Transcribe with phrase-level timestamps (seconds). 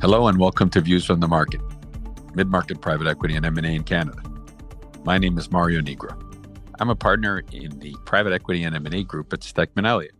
[0.00, 1.60] Hello and welcome to Views from the Market,
[2.32, 4.22] mid-market private equity and M&A in Canada.
[5.02, 6.16] My name is Mario Nigro.
[6.78, 10.14] I'm a partner in the private equity and M&A group at Stikeman Elliott.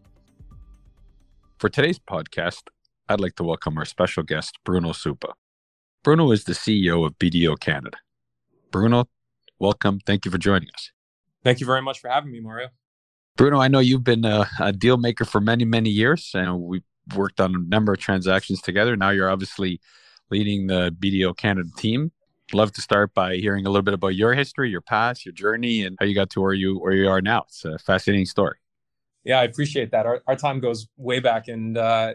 [1.61, 2.63] For today's podcast,
[3.09, 5.35] I'd like to welcome our special guest, Bruno Suppa.
[6.03, 7.99] Bruno is the CEO of BDO Canada.
[8.73, 9.09] Bruno,
[9.61, 10.01] welcome.
[10.05, 10.91] Thank you for joining us.
[11.45, 12.71] Thank you very much for having me, Mario.
[13.37, 16.83] Bruno, I know you've been a, a deal maker for many, many years, and we
[17.17, 18.97] worked on a number of transactions together.
[18.97, 19.81] Now you're obviously
[20.31, 22.13] leading the BDO Canada team.
[22.53, 25.85] Love to start by hearing a little bit about your history, your past, your journey,
[25.85, 27.45] and how you got to where you where you are now.
[27.47, 28.57] It's a fascinating story.
[29.25, 30.07] Yeah, I appreciate that.
[30.07, 32.15] Our, our time goes way back, and uh,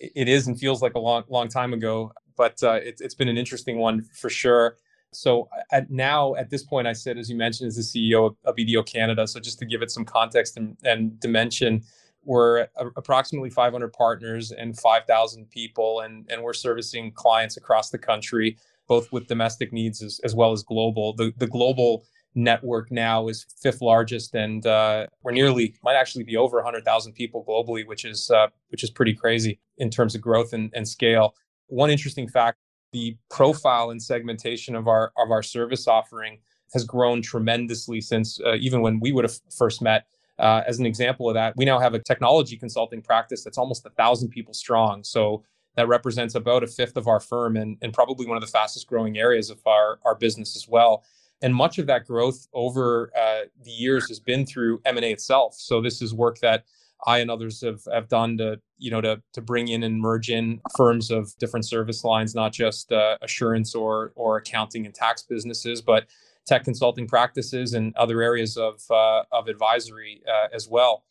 [0.00, 2.12] it is and feels like a long long time ago.
[2.36, 4.78] But uh, it, it's been an interesting one for sure.
[5.12, 8.36] So at now at this point, I sit as you mentioned as the CEO of,
[8.44, 9.26] of BDO Canada.
[9.26, 11.82] So just to give it some context and, and dimension,
[12.24, 18.56] we're approximately 500 partners and 5,000 people, and, and we're servicing clients across the country,
[18.88, 21.14] both with domestic needs as, as well as global.
[21.14, 26.36] The, the global network now is fifth largest, and uh, we're nearly might actually be
[26.36, 30.52] over 100,000 people globally, which is uh, which is pretty crazy in terms of growth
[30.52, 31.34] and, and scale.
[31.68, 32.58] One interesting fact:
[32.92, 36.38] the profile and segmentation of our of our service offering
[36.72, 40.06] has grown tremendously since uh, even when we would have first met.
[40.38, 43.86] Uh, as an example of that, we now have a technology consulting practice that's almost
[43.86, 45.04] a thousand people strong.
[45.04, 45.44] So
[45.76, 48.86] that represents about a fifth of our firm and, and probably one of the fastest
[48.86, 51.04] growing areas of our, our business as well.
[51.42, 55.54] And much of that growth over uh, the years has been through M&A itself.
[55.56, 56.64] So this is work that
[57.06, 60.30] I and others have, have done to, you know, to, to bring in and merge
[60.30, 65.22] in firms of different service lines, not just uh, assurance or, or accounting and tax
[65.22, 66.06] businesses, but
[66.46, 71.04] tech consulting practices and other areas of uh, of advisory uh, as well.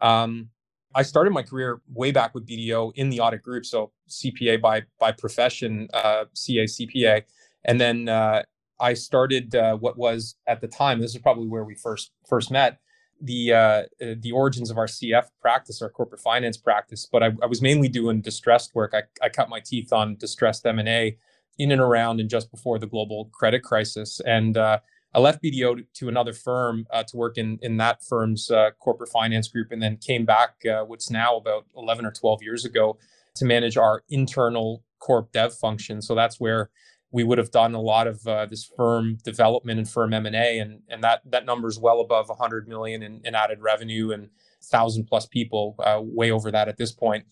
[0.00, 0.48] Um,
[0.94, 4.82] I started my career way back with BDO in the audit group, so CPA by
[4.98, 7.22] by profession, uh, CA CPA,
[7.64, 8.42] and then uh,
[8.80, 11.00] I started uh, what was at the time.
[11.00, 12.78] This is probably where we first first met.
[13.20, 17.46] The uh, the origins of our CF practice, our corporate finance practice, but I, I
[17.46, 18.94] was mainly doing distressed work.
[18.94, 21.16] I, I cut my teeth on distressed M and A
[21.58, 24.20] in and around and just before the global credit crisis.
[24.24, 24.80] And uh,
[25.14, 29.10] I left BDO to, another firm uh, to work in in that firm's uh, corporate
[29.10, 32.98] finance group, and then came back, uh, what's now about 11 or 12 years ago,
[33.34, 36.00] to manage our internal corp dev function.
[36.00, 36.70] So that's where
[37.10, 40.80] we would have done a lot of uh, this firm development and firm M&A, and
[40.88, 44.30] and that that number is well above 100 million in, in added revenue and
[44.64, 47.26] thousand plus people, uh, way over that at this point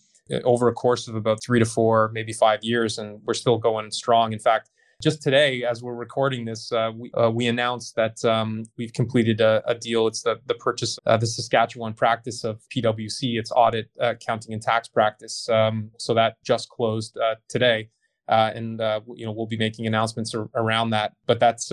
[0.44, 3.90] over a course of about three to four, maybe five years, and we're still going
[3.90, 4.32] strong.
[4.32, 4.70] In fact,
[5.02, 9.40] just today, as we're recording this, uh, we, uh, we announced that um, we've completed
[9.40, 10.06] a, a, deal.
[10.06, 14.52] It's the, the purchase of uh, the Saskatchewan practice of PwC, its audit, uh, accounting,
[14.52, 15.48] and tax practice.
[15.48, 17.88] Um, so that just closed uh, today.
[18.28, 18.80] Uh, and
[19.16, 21.14] you know we'll be making announcements ar- around that.
[21.26, 21.72] But that's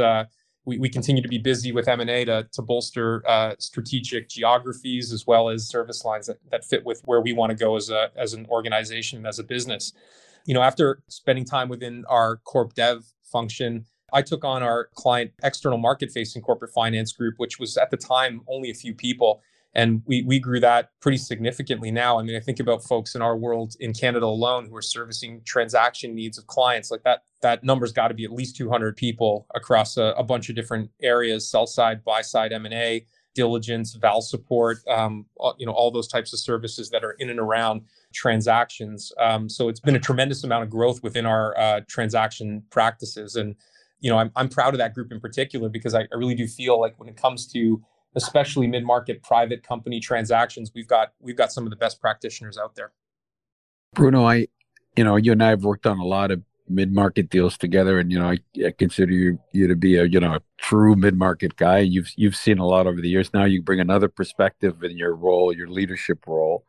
[0.67, 5.25] we, we continue to be busy with M&A to, to bolster uh, strategic geographies as
[5.25, 8.11] well as service lines that, that fit with where we want to go as, a,
[8.17, 9.94] as an organization, as a business.
[10.45, 15.31] You know, after spending time within our corp dev function, I took on our client
[15.41, 19.41] external market facing corporate finance group, which was at the time only a few people
[19.77, 22.19] and we we grew that pretty significantly now.
[22.19, 25.41] I mean, I think about folks in our world in Canada alone who are servicing
[25.45, 27.21] transaction needs of clients like that.
[27.43, 30.89] That number's got to be at least 200 people across a, a bunch of different
[31.03, 33.05] areas: sell side, buy side, M and A,
[33.35, 35.27] diligence, val support, um,
[35.59, 37.83] you know, all those types of services that are in and around
[38.15, 39.11] transactions.
[39.19, 43.55] Um, so it's been a tremendous amount of growth within our uh, transaction practices, and
[43.99, 46.47] you know, I'm I'm proud of that group in particular because I, I really do
[46.47, 47.79] feel like when it comes to
[48.17, 52.75] especially mid-market private company transactions, we've got we've got some of the best practitioners out
[52.75, 52.91] there.
[53.94, 54.47] Bruno, I,
[54.97, 58.11] you know, you and I have worked on a lot of mid-market deals together, and
[58.11, 61.56] you know, I, I consider you you to be a you know a true mid-market
[61.56, 61.79] guy.
[61.79, 63.33] You've you've seen a lot over the years.
[63.33, 66.66] Now you bring another perspective in your role, your leadership role.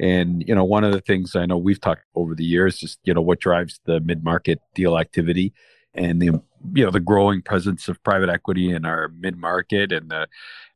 [0.00, 2.98] And you know, one of the things I know we've talked over the years is
[3.04, 5.52] you know what drives the mid-market deal activity
[5.96, 6.42] and the
[6.74, 10.26] you know the growing presence of private equity in our mid market and the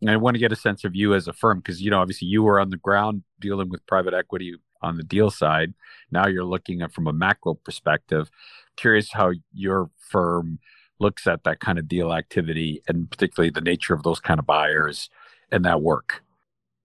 [0.00, 2.00] and I want to get a sense of you as a firm because you know
[2.00, 5.74] obviously you were on the ground dealing with private equity on the deal side.
[6.10, 8.30] Now you're looking at from a macro perspective
[8.76, 10.58] curious how your firm
[11.00, 14.46] looks at that kind of deal activity and particularly the nature of those kind of
[14.46, 15.10] buyers
[15.50, 16.22] and that work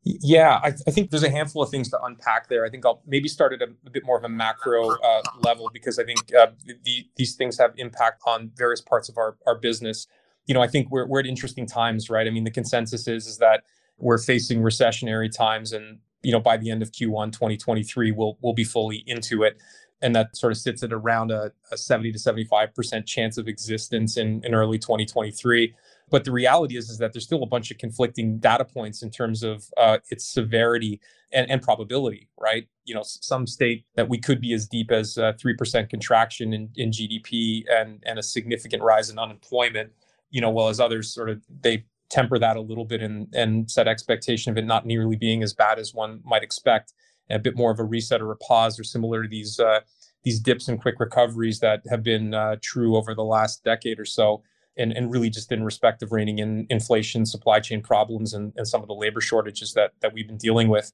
[0.06, 2.63] yeah, I, I, think there's a handful of things to unpack there.
[2.63, 5.72] I think I'll maybe start at a, a bit more of a macro uh, level
[5.74, 6.48] because I think uh,
[6.84, 10.06] the, these things have impact on various parts of our, our business.
[10.46, 12.28] You know, I think we're, we're at interesting times, right?
[12.28, 13.63] I mean, the consensus is is that
[13.98, 18.54] we're facing recessionary times, and you know, by the end of Q1 2023, we'll we'll
[18.54, 19.58] be fully into it.
[20.04, 24.18] and that sort of sits at around a, a 70 to 75% chance of existence
[24.18, 25.74] in, in early 2023.
[26.12, 29.10] But the reality is, is that there's still a bunch of conflicting data points in
[29.10, 32.68] terms of uh, its severity and, and, probability, right?
[32.86, 36.69] You know, some state that we could be as deep as uh, 3% contraction in,
[36.75, 39.92] in GDP and, and a significant rise in unemployment,
[40.30, 43.69] you know, while as others sort of, they temper that a little bit and, and
[43.69, 46.94] set expectation of it not nearly being as bad as one might expect
[47.30, 49.80] a bit more of a reset or a pause or similar to these uh,
[50.24, 54.06] these dips and quick recoveries that have been uh, true over the last decade or
[54.06, 54.44] so
[54.77, 58.68] and, and really just in respect of reining in inflation supply chain problems and, and
[58.68, 60.92] some of the labor shortages that that we've been dealing with.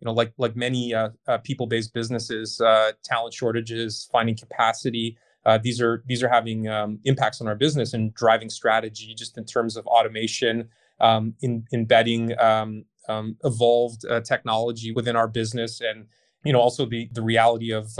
[0.00, 5.58] You know like like many uh, uh people-based businesses uh, talent shortages finding capacity uh,
[5.58, 9.44] these are these are having um, impacts on our business and driving strategy just in
[9.44, 10.68] terms of automation
[11.00, 16.06] um, in, embedding um, um, evolved uh, technology within our business, and
[16.44, 17.98] you know also the the reality of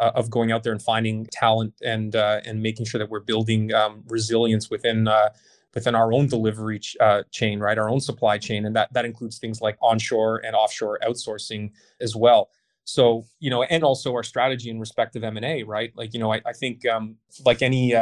[0.00, 3.10] uh, uh, of going out there and finding talent and uh, and making sure that
[3.10, 5.28] we're building um, resilience within uh,
[5.74, 7.78] within our own delivery ch- uh, chain, right?
[7.78, 11.70] Our own supply chain, and that that includes things like onshore and offshore outsourcing
[12.00, 12.50] as well.
[12.84, 15.92] So you know, and also our strategy in respect of M and A, right?
[15.96, 17.94] Like you know, I, I think um, like any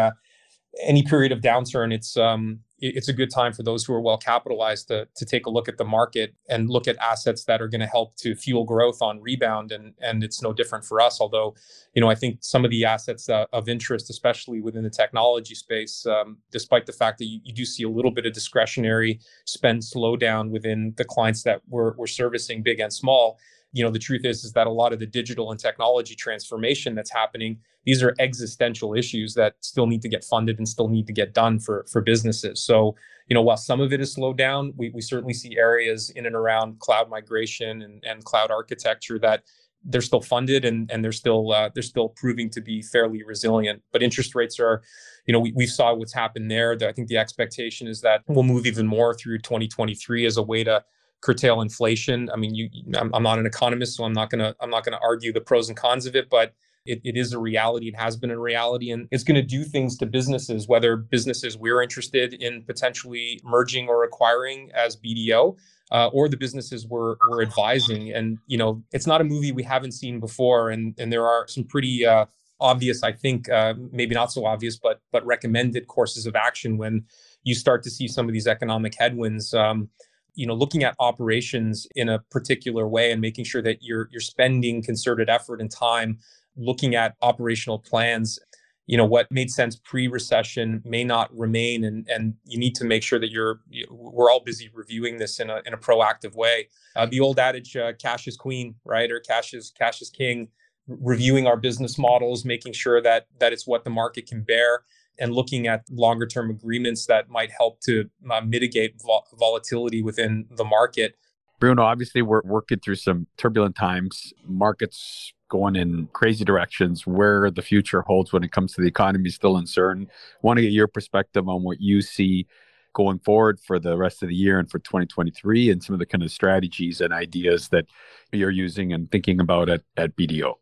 [0.82, 4.18] any period of downturn, it's um, it's a good time for those who are well
[4.18, 7.68] capitalized to, to take a look at the market and look at assets that are
[7.68, 9.72] going to help to fuel growth on rebound.
[9.72, 11.20] And, and it's no different for us.
[11.20, 11.54] Although,
[11.94, 15.54] you know, I think some of the assets uh, of interest, especially within the technology
[15.54, 19.20] space, um, despite the fact that you, you, do see a little bit of discretionary
[19.46, 23.38] spend slowdown within the clients that we're, we're servicing, big and small,
[23.74, 26.94] you know the truth is is that a lot of the digital and technology transformation
[26.94, 31.06] that's happening these are existential issues that still need to get funded and still need
[31.06, 32.94] to get done for for businesses so
[33.28, 36.24] you know while some of it is slowed down we, we certainly see areas in
[36.24, 39.42] and around cloud migration and, and cloud architecture that
[39.84, 43.82] they're still funded and, and they're still uh, they're still proving to be fairly resilient.
[43.92, 44.82] But interest rates are,
[45.26, 46.76] you know, we, we saw what's happened there.
[46.80, 50.64] I think the expectation is that we'll move even more through 2023 as a way
[50.64, 50.82] to
[51.24, 52.28] curtail inflation.
[52.30, 55.00] I mean, you, I'm, I'm not an economist, so I'm not gonna I'm not gonna
[55.02, 56.54] argue the pros and cons of it, but
[56.86, 57.88] it, it is a reality.
[57.88, 61.56] It has been a reality, and it's going to do things to businesses, whether businesses
[61.56, 65.56] we're interested in potentially merging or acquiring as BDO,
[65.92, 68.12] uh, or the businesses we're, we're advising.
[68.12, 71.48] And you know, it's not a movie we haven't seen before, and and there are
[71.48, 72.26] some pretty uh,
[72.60, 77.04] obvious, I think, uh, maybe not so obvious, but but recommended courses of action when
[77.44, 79.54] you start to see some of these economic headwinds.
[79.54, 79.88] Um,
[80.34, 84.20] you know looking at operations in a particular way and making sure that you're you're
[84.20, 86.18] spending concerted effort and time
[86.56, 88.38] looking at operational plans
[88.86, 93.02] you know what made sense pre-recession may not remain and and you need to make
[93.02, 93.60] sure that you're
[93.90, 96.68] we're all busy reviewing this in a in a proactive way.
[96.96, 99.10] Uh, the old adage uh, cash is queen right?
[99.10, 100.48] Or cash is cash is king.
[100.86, 104.82] Reviewing our business models making sure that that it's what the market can bear
[105.18, 110.46] and looking at longer term agreements that might help to uh, mitigate vol- volatility within
[110.50, 111.16] the market.
[111.60, 117.06] Bruno, obviously, we're working through some turbulent times, markets going in crazy directions.
[117.06, 120.08] Where the future holds when it comes to the economy is still uncertain.
[120.42, 122.46] Want to get your perspective on what you see
[122.94, 126.06] going forward for the rest of the year and for 2023 and some of the
[126.06, 127.86] kind of strategies and ideas that
[128.32, 130.54] you're using and thinking about at, at BDO.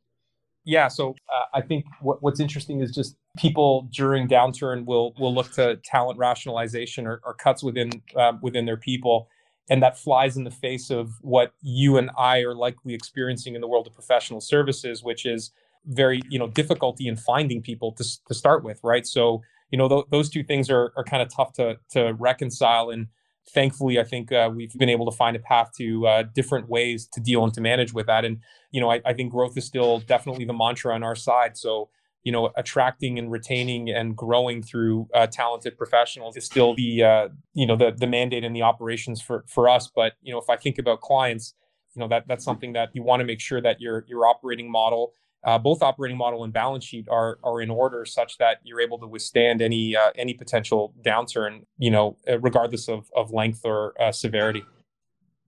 [0.64, 5.34] Yeah, so uh, I think what, what's interesting is just people during downturn will will
[5.34, 9.28] look to talent rationalization or, or cuts within uh, within their people,
[9.68, 13.60] and that flies in the face of what you and I are likely experiencing in
[13.60, 15.50] the world of professional services, which is
[15.86, 19.04] very you know difficulty in finding people to to start with, right?
[19.04, 19.42] So
[19.72, 23.08] you know th- those two things are are kind of tough to to reconcile and
[23.48, 27.08] thankfully, I think uh, we've been able to find a path to uh, different ways
[27.12, 28.24] to deal and to manage with that.
[28.24, 28.38] And
[28.70, 31.56] you know, I, I, think growth is still definitely the mantra on our side.
[31.56, 31.90] So
[32.24, 37.28] you know, attracting and retaining and growing through uh, talented professionals is still the uh,
[37.54, 39.90] you know the the mandate and the operations for for us.
[39.94, 41.54] But you know, if I think about clients,
[41.94, 44.70] you know that that's something that you want to make sure that your your operating
[44.70, 45.12] model
[45.44, 48.98] uh, both operating model and balance sheet are are in order such that you're able
[48.98, 53.94] to withstand any uh, any potential downturn, you know, uh, regardless of of length or
[54.00, 54.64] uh, severity.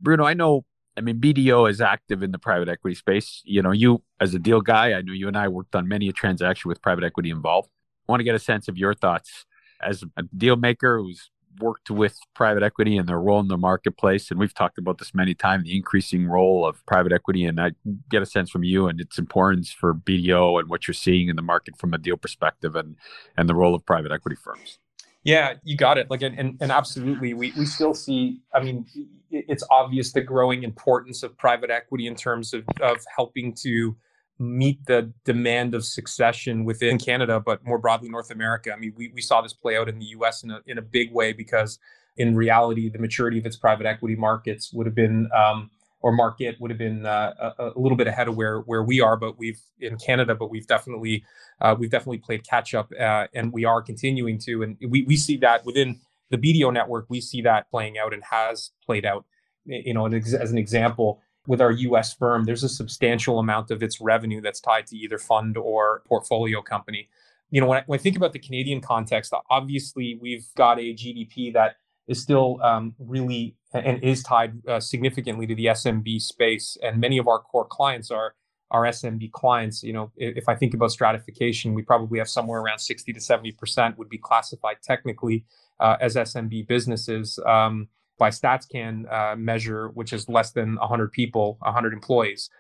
[0.01, 0.65] Bruno, I know.
[0.97, 3.43] I mean, BDO is active in the private equity space.
[3.45, 6.09] You know, you as a deal guy, I know you and I worked on many
[6.09, 7.69] a transaction with private equity involved.
[8.09, 9.47] I want to get a sense of your thoughts
[9.83, 11.31] as a deal maker who's
[11.61, 14.31] worked with private equity and their role in the marketplace.
[14.31, 17.45] And we've talked about this many times the increasing role of private equity.
[17.45, 17.73] And I
[18.11, 21.37] get a sense from you and its importance for BDO and what you're seeing in
[21.37, 22.97] the market from a deal perspective and,
[23.37, 24.79] and the role of private equity firms.
[25.23, 26.11] Yeah, you got it.
[26.11, 28.87] Like, and, and, and absolutely, we, we still see, I mean,
[29.31, 33.97] it's obvious the growing importance of private equity in terms of, of helping to
[34.39, 38.73] meet the demand of succession within Canada, but more broadly North America.
[38.73, 40.83] I mean, we, we saw this play out in the US in a, in a
[40.83, 41.79] big way because
[42.17, 46.57] in reality, the maturity of its private equity markets would have been, um, or market
[46.61, 49.39] would have been uh, a, a, little bit ahead of where where we are, but
[49.39, 51.25] we've in Canada, but we've definitely
[51.61, 55.17] uh, we've definitely played catch up, uh, and we are continuing to, and we we
[55.17, 55.99] see that within
[56.31, 59.25] the BDO network, we see that playing out and has played out.
[59.65, 64.01] You know, as an example, with our US firm, there's a substantial amount of its
[64.01, 67.09] revenue that's tied to either fund or portfolio company.
[67.51, 70.95] You know, when I, when I think about the Canadian context, obviously we've got a
[70.95, 71.77] GDP that
[72.09, 77.19] is still um, really and is tied uh, significantly to the SMB space, and many
[77.19, 78.35] of our core clients are
[78.71, 79.83] our SMB clients.
[79.83, 83.53] You know, if I think about stratification, we probably have somewhere around 60 to 70
[83.53, 85.45] percent would be classified technically
[85.81, 87.39] uh, as SMB businesses.
[87.47, 92.51] Um, by StatsCan uh, measure, which is less than 100 people, 100 employees.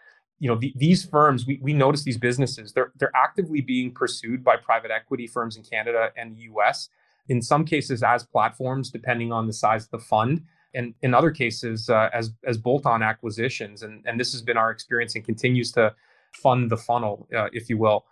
[0.40, 4.42] You know, the, these firms, we, we notice these businesses, they're, they're actively being pursued
[4.42, 6.88] by private equity firms in Canada and the US,
[7.28, 10.42] in some cases as platforms, depending on the size of the fund,
[10.74, 13.82] and in other cases uh, as, as bolt-on acquisitions.
[13.82, 15.94] And, and this has been our experience and continues to
[16.32, 18.04] fund the funnel, uh, if you will.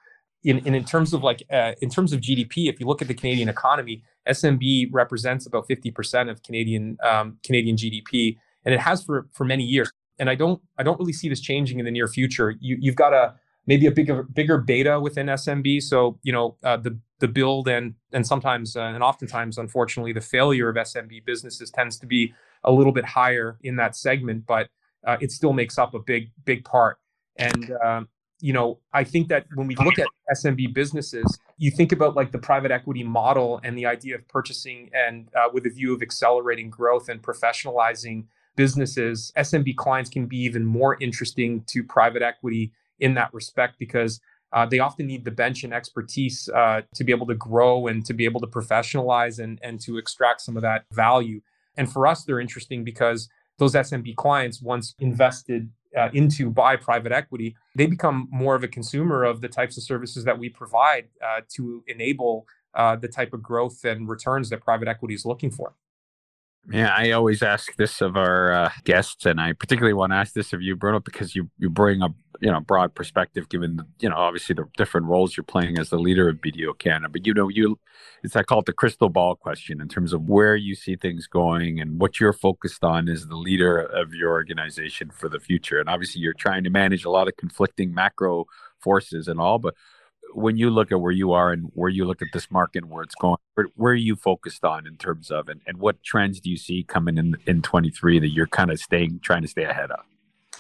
[0.45, 3.07] In, in, in terms of like, uh, in terms of GDP, if you look at
[3.07, 9.03] the Canadian economy, SMB represents about 50% of Canadian um, Canadian GDP, and it has
[9.03, 9.91] for for many years.
[10.19, 12.55] And I don't I don't really see this changing in the near future.
[12.61, 13.35] You you've got a
[13.67, 15.83] maybe a bigger bigger beta within SMB.
[15.83, 20.21] So you know uh, the the build and and sometimes uh, and oftentimes, unfortunately, the
[20.21, 22.35] failure of SMB businesses tends to be
[22.65, 24.69] a little bit higher in that segment, but
[25.07, 26.99] uh, it still makes up a big big part.
[27.37, 28.09] And um,
[28.43, 32.33] you know, I think that when we look at SMB businesses, you think about like
[32.33, 36.03] the private equity model and the idea of purchasing and uh, with a view of
[36.03, 38.25] accelerating growth and professionalizing
[38.57, 44.21] businesses, SMB clients can be even more interesting to private equity in that respect because
[44.53, 48.05] uh, they often need the bench and expertise uh, to be able to grow and
[48.07, 51.41] to be able to professionalize and, and to extract some of that value.
[51.77, 57.13] And for us, they're interesting because those SMB clients, once invested uh, into by private
[57.13, 61.09] equity, they become more of a consumer of the types of services that we provide
[61.25, 65.51] uh, to enable uh, the type of growth and returns that private equity is looking
[65.51, 65.75] for.
[66.71, 70.33] Yeah, I always ask this of our uh, guests, and I particularly want to ask
[70.33, 74.11] this of you, Bruno, because you you bring a you know broad perspective, given you
[74.11, 77.09] know obviously the different roles you're playing as the leader of BDO Canada.
[77.09, 77.79] But you know, you
[78.25, 81.29] it's I call it the crystal ball question in terms of where you see things
[81.29, 85.79] going and what you're focused on as the leader of your organization for the future.
[85.79, 88.47] And obviously, you're trying to manage a lot of conflicting macro
[88.81, 89.75] forces and all, but
[90.35, 92.91] when you look at where you are and where you look at this market and
[92.91, 96.03] where it's going, where, where, are you focused on in terms of, and, and what
[96.03, 99.49] trends do you see coming in in 23 that you're kind of staying, trying to
[99.49, 100.01] stay ahead of?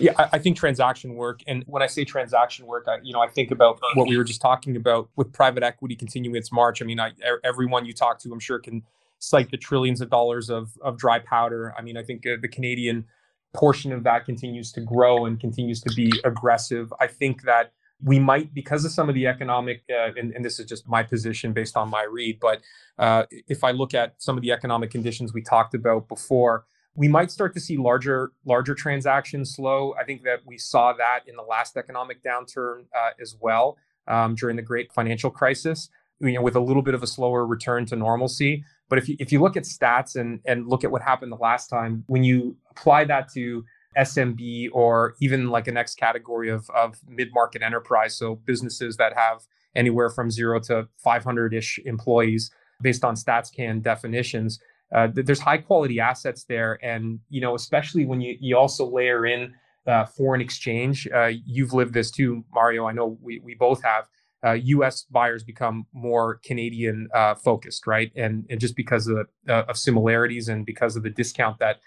[0.03, 3.21] Yeah, I, I think transaction work, and when I say transaction work, I, you know,
[3.21, 6.83] I think about what we were just talking about with private equity continuing its march.
[6.83, 7.13] I mean, I,
[7.45, 8.83] everyone you talk to, I'm sure, can
[9.19, 11.75] cite the trillions of dollars of of dry powder.
[11.79, 13.07] I mean, I think uh, the Canadian
[13.55, 16.93] portion of that continues to grow and continues to be aggressive.
[17.01, 17.73] I think that
[18.05, 21.03] we might, because of some of the economic, uh, and, and, this is just my
[21.05, 22.61] position based on my read, but
[22.99, 26.65] uh, if I look at some of the economic conditions we talked about before,
[26.95, 29.95] we might start to see larger larger transactions slow.
[29.99, 34.35] I think that we saw that in the last economic downturn uh, as well um,
[34.35, 35.89] during the great financial crisis.
[36.21, 38.65] You know, with a little bit of a slower return to normalcy.
[38.89, 41.37] But if you if you look at stats and and look at what happened the
[41.37, 43.65] last time, when you apply that to
[43.97, 48.17] SMB or even like a next category of, of mid market enterprise.
[48.17, 54.59] So businesses that have anywhere from zero to 500 ish employees based on StatsCan definitions.
[54.95, 56.79] Uh, there's high quality assets there.
[56.83, 59.55] And, you know, especially when you, you also layer in
[59.87, 62.87] uh, foreign exchange, uh, you've lived this too, Mario.
[62.87, 64.07] I know we, we both have.
[64.45, 65.05] U.S.
[65.05, 68.11] Uh, buyers become more Canadian uh, focused, right?
[68.17, 71.79] And and just because of, uh, of similarities and because of the discount that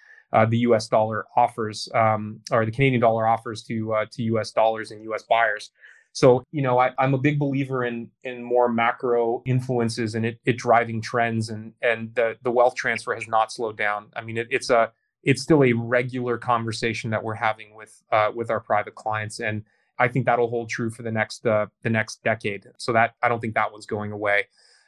[0.50, 0.88] the U.S.
[0.88, 4.52] dollar offers um, or the Canadian dollar offers to to U.S.
[4.52, 5.24] dollars and U.S.
[5.24, 5.72] buyers.
[6.16, 10.40] So you know, I, am a big believer in in more macro influences and it,
[10.46, 14.08] it driving trends, and and the the wealth transfer has not slowed down.
[14.16, 14.94] I mean, it, it's a
[15.24, 19.64] it's still a regular conversation that we're having with uh, with our private clients, and
[20.00, 22.66] I think that'll hold true for the next uh, the next decade.
[22.78, 24.46] So that I don't think that one's going away.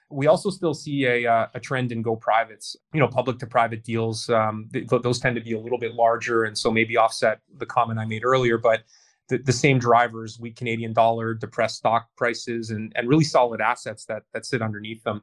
[0.10, 3.48] We also still see a, uh, a trend in go privates, you know, public to
[3.48, 4.30] private deals.
[4.30, 7.66] Um, th- those tend to be a little bit larger and so maybe offset the
[7.66, 8.84] comment I made earlier, but
[9.30, 14.06] the, the same drivers, weak Canadian dollar, depressed stock prices, and, and really solid assets
[14.06, 15.22] that, that sit underneath them.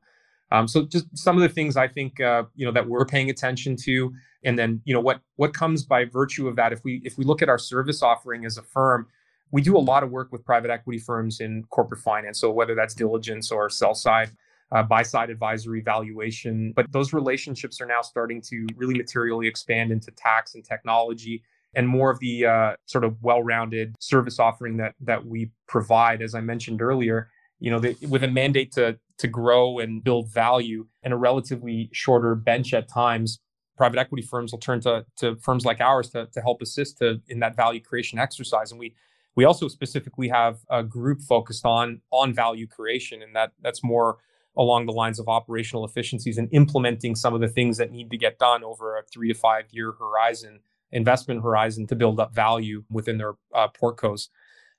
[0.53, 3.31] Um, so just some of the things I think uh, you know that we're paying
[3.31, 4.13] attention to,
[4.45, 6.73] and then you know what what comes by virtue of that.
[6.73, 9.07] If we if we look at our service offering as a firm,
[9.51, 12.41] we do a lot of work with private equity firms in corporate finance.
[12.41, 14.31] So whether that's diligence or sell side,
[14.71, 16.73] uh, buy side advisory valuation.
[16.77, 21.43] But those relationships are now starting to really materially expand into tax and technology
[21.77, 26.23] and more of the uh, sort of well-rounded service offering that that we provide.
[26.23, 30.33] As I mentioned earlier, you know, the, with a mandate to to grow and build
[30.33, 33.39] value and a relatively shorter bench at times,
[33.77, 37.21] private equity firms will turn to to firms like ours to to help assist to,
[37.29, 38.71] in that value creation exercise.
[38.71, 38.95] And we
[39.37, 44.19] we also specifically have a group focused on on value creation, and that that's more
[44.57, 48.17] along the lines of operational efficiencies and implementing some of the things that need to
[48.17, 50.61] get done over a three to five year horizon,
[50.95, 54.29] investment horizon to build up value within their uh, portcos.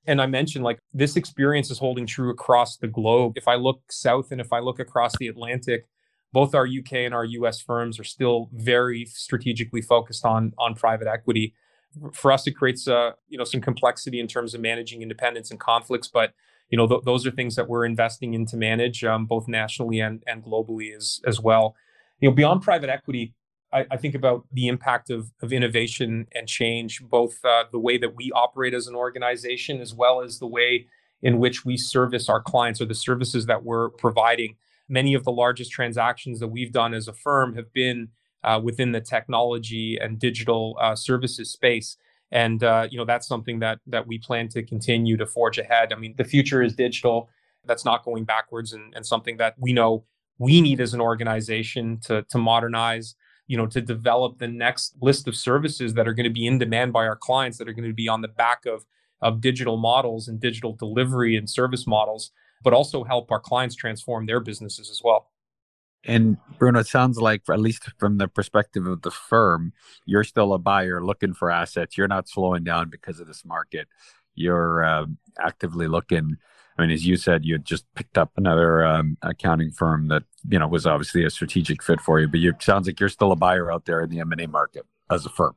[0.07, 3.33] And I mentioned like this experience is holding true across the globe.
[3.35, 5.87] If I look south and if I look across the Atlantic,
[6.31, 11.07] both our UK and our US firms are still very strategically focused on on private
[11.07, 11.53] equity.
[12.13, 15.59] For us, it creates uh, you know some complexity in terms of managing independence and
[15.59, 16.33] conflicts, but
[16.69, 19.99] you know th- those are things that we're investing in to manage um, both nationally
[19.99, 21.75] and and globally as as well.
[22.19, 23.33] You know, beyond private equity,
[23.75, 27.97] I, I think about the impact of, of innovation and change, both uh, the way
[27.97, 30.87] that we operate as an organization, as well as the way
[31.21, 34.55] in which we service our clients or the services that we're providing.
[34.87, 38.09] Many of the largest transactions that we've done as a firm have been
[38.43, 41.97] uh, within the technology and digital uh, services space.
[42.31, 45.93] And uh, you know that's something that that we plan to continue to forge ahead.
[45.93, 47.29] I mean the future is digital.
[47.65, 50.05] That's not going backwards and, and something that we know
[50.37, 53.15] we need as an organization to to modernize
[53.47, 56.57] you know to develop the next list of services that are going to be in
[56.57, 58.85] demand by our clients that are going to be on the back of
[59.21, 62.31] of digital models and digital delivery and service models
[62.63, 65.29] but also help our clients transform their businesses as well
[66.07, 69.73] and Bruno, it sounds like, at least from the perspective of the firm,
[70.05, 71.97] you're still a buyer looking for assets.
[71.97, 73.87] You're not slowing down because of this market.
[74.35, 75.05] You're uh,
[75.39, 76.37] actively looking.
[76.77, 80.23] I mean, as you said, you had just picked up another um, accounting firm that
[80.49, 82.27] you know was obviously a strategic fit for you.
[82.27, 84.47] But you sounds like you're still a buyer out there in the M and A
[84.47, 85.55] market as a firm.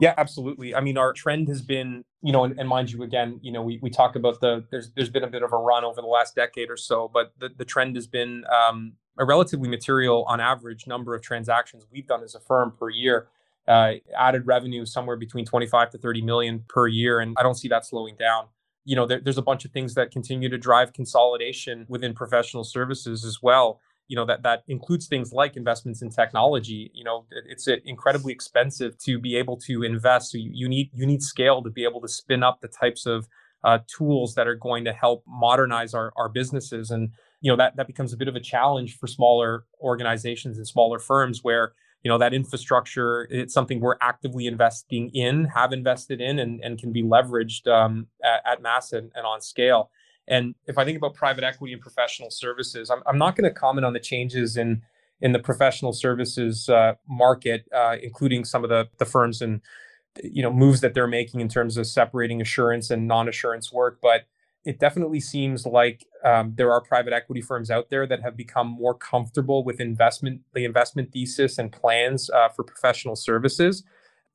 [0.00, 0.74] Yeah, absolutely.
[0.74, 3.62] I mean, our trend has been, you know, and, and, mind you, again, you know,
[3.62, 6.06] we, we talk about the there's there's been a bit of a run over the
[6.06, 10.40] last decade or so, but the, the trend has been um, a relatively material, on
[10.40, 13.28] average, number of transactions we've done as a firm per year.
[13.66, 17.68] Uh, added revenue somewhere between 25 to 30 million per year, and I don't see
[17.68, 18.46] that slowing down.
[18.88, 22.64] You know, there, there's a bunch of things that continue to drive consolidation within professional
[22.64, 23.80] services as well.
[24.08, 26.90] You know that that includes things like investments in technology.
[26.94, 30.32] You know, it's incredibly expensive to be able to invest.
[30.32, 33.04] So you, you need you need scale to be able to spin up the types
[33.04, 33.28] of
[33.64, 37.76] uh, tools that are going to help modernize our, our businesses and you know that
[37.76, 42.08] that becomes a bit of a challenge for smaller organizations and smaller firms where you
[42.08, 46.92] know that infrastructure it's something we're actively investing in have invested in and, and can
[46.92, 49.90] be leveraged um, at, at, mass and, and, on scale.
[50.28, 53.54] And if i think about private equity and professional services i'm, I'm not going to
[53.54, 54.82] comment on the changes in
[55.20, 59.60] in the professional services uh, market uh, including some of the the firms and
[60.22, 64.26] you know moves that they're making in terms of separating assurance and non-assurance work but
[64.68, 68.66] it definitely seems like um, there are private equity firms out there that have become
[68.66, 73.82] more comfortable with investment, the investment thesis and plans uh, for professional services.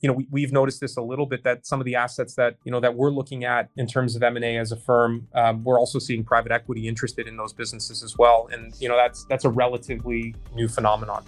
[0.01, 2.57] You know, we, have noticed this a little bit that some of the assets that
[2.63, 5.27] you know that we're looking at in terms of M and A as a firm,
[5.35, 8.97] um, we're also seeing private equity interested in those businesses as well, and you know
[8.97, 11.23] that's that's a relatively new phenomenon.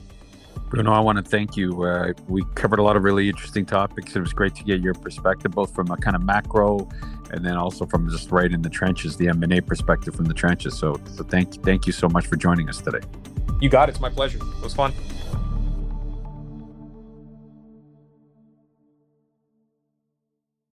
[0.75, 1.83] Bruno, I want to thank you.
[1.83, 4.13] Uh, we covered a lot of really interesting topics.
[4.13, 6.89] It was great to get your perspective, both from a kind of macro
[7.31, 10.77] and then also from just right in the trenches, the M&A perspective from the trenches.
[10.77, 12.99] So, so thank, thank you so much for joining us today.
[13.61, 13.93] You got it.
[13.93, 14.37] It's my pleasure.
[14.37, 14.91] It was fun.